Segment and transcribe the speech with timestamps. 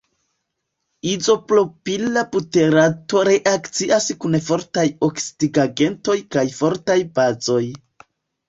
[1.09, 7.63] Izopropila buterato reakcias kun fortaj oksidigagentoj kaj fortaj bazoj.